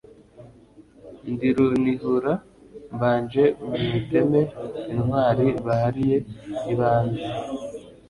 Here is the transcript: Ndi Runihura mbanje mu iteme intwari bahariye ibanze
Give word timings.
Ndi 1.31 1.47
Runihura 1.55 2.33
mbanje 2.95 3.43
mu 3.65 3.75
iteme 3.99 4.41
intwari 4.93 5.47
bahariye 5.65 6.17
ibanze 6.71 7.23